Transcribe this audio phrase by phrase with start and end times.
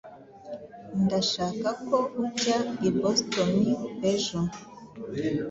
[1.03, 2.57] Ndashaka ko ujya
[2.87, 3.51] i Boston
[4.11, 4.39] ejo.